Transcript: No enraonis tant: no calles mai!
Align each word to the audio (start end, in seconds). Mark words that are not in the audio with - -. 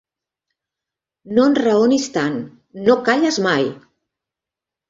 No 1.37 1.45
enraonis 1.51 2.09
tant: 2.17 2.39
no 2.89 2.97
calles 3.11 3.41
mai! 3.49 3.69